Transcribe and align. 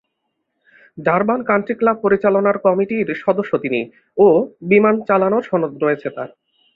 ডারবানে 0.97 1.43
country 1.43 1.73
club 1.79 1.97
পরিচালনার 2.01 2.57
কমিটির 2.65 3.07
সদস্য 3.23 3.51
তিনি 3.63 3.81
ও 4.17 4.27
বিমান 4.69 4.95
চালানোর 5.07 5.43
সনদ 5.49 5.73
রয়েছে 5.83 6.07
তার। 6.15 6.29